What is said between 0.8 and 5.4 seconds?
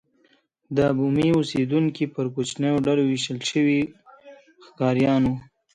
بومي اوسېدونکي پر کوچنیو ډلو وېشل شوي ښکاریان وو.